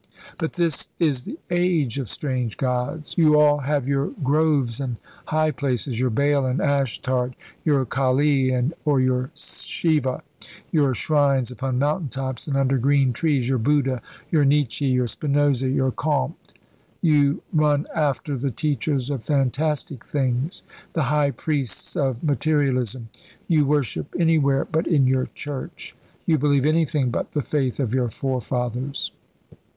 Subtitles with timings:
[0.39, 3.13] But this is the age of strange gods.
[3.19, 4.95] You all have your groves and
[5.27, 8.51] high places, your Baal and Astarte, your Kali
[8.83, 10.23] or your Siva,
[10.71, 14.01] your shrines upon mountain tops and under green trees, your Buddha,
[14.31, 16.53] your Nietzsche, your Spinoza, your Comte.
[17.03, 20.63] You run after the teachers of fantastic things,
[20.93, 23.09] the high priests of materialism.
[23.47, 25.95] You worship anywhere but in your church;
[26.25, 29.11] you believe anything but the faith of your forefathers."